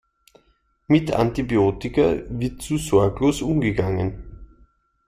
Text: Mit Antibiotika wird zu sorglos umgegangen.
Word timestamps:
Mit 0.87 1.13
Antibiotika 1.13 2.23
wird 2.27 2.63
zu 2.63 2.77
sorglos 2.79 3.43
umgegangen. 3.43 4.47